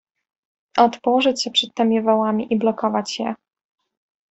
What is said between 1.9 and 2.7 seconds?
wałami i